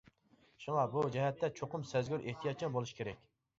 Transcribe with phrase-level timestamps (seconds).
[0.63, 3.25] شۇڭا بۇ جەھەتتە چوقۇم سەزگۈر، ئېھتىياتچان بولۇش كېرەك.